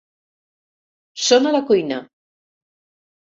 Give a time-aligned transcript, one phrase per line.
[1.25, 1.99] Són a la cuina.